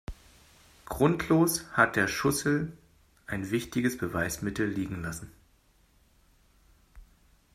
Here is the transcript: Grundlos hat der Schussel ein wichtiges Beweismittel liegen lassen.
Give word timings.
Grundlos 0.85 1.69
hat 1.73 1.95
der 1.95 2.07
Schussel 2.07 2.75
ein 3.27 3.51
wichtiges 3.51 3.99
Beweismittel 3.99 4.67
liegen 4.67 5.03
lassen. 5.03 5.31